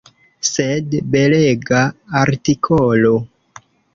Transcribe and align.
Sed 0.47 0.95
belega 1.15 1.83
artikolo! 2.23 3.13